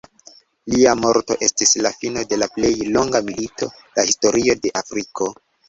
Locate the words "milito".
3.29-3.71